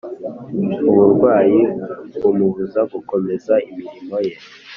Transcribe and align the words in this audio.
Uburwayi 0.89 1.59
bumubuza 2.21 2.79
gukomeza 2.93 3.53
imirimo 3.69 4.15
ye 4.25 4.33